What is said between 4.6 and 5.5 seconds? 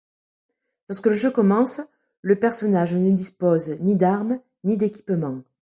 ni d’équipement.